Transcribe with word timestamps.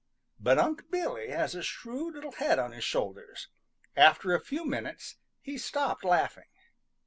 But 0.39 0.57
Unc' 0.57 0.89
Billy 0.89 1.29
has 1.29 1.53
a 1.53 1.61
shrewd 1.61 2.15
little 2.15 2.31
head 2.31 2.57
on 2.57 2.71
his 2.71 2.83
shoulders. 2.83 3.49
After 3.95 4.33
a 4.33 4.39
few 4.41 4.65
minutes 4.65 5.17
he 5.43 5.59
stopped 5.59 6.03
laughing. 6.03 6.47